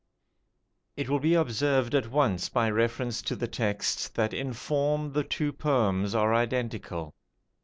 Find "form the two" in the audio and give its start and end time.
4.51-5.53